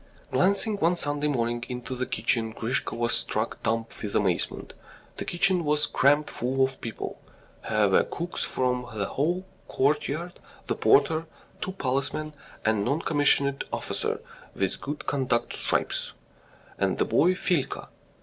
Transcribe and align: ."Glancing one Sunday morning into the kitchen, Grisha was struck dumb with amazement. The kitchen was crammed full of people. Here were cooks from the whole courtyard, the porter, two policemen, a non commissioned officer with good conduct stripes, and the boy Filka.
."Glancing 0.31 0.77
one 0.77 0.95
Sunday 0.95 1.27
morning 1.27 1.63
into 1.69 1.95
the 1.95 2.07
kitchen, 2.07 2.53
Grisha 2.53 2.95
was 2.95 3.13
struck 3.13 3.61
dumb 3.61 3.85
with 4.01 4.15
amazement. 4.15 4.73
The 5.17 5.25
kitchen 5.25 5.63
was 5.63 5.85
crammed 5.85 6.27
full 6.27 6.63
of 6.63 6.81
people. 6.81 7.21
Here 7.69 7.87
were 7.87 8.03
cooks 8.03 8.43
from 8.43 8.87
the 8.95 9.05
whole 9.05 9.45
courtyard, 9.67 10.39
the 10.65 10.73
porter, 10.73 11.27
two 11.61 11.73
policemen, 11.73 12.33
a 12.65 12.73
non 12.73 13.03
commissioned 13.03 13.63
officer 13.71 14.19
with 14.55 14.81
good 14.81 15.05
conduct 15.05 15.53
stripes, 15.53 16.13
and 16.79 16.97
the 16.97 17.05
boy 17.05 17.35
Filka. 17.35 17.89